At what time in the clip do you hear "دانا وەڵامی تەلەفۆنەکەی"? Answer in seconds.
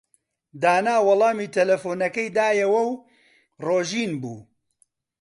0.61-2.33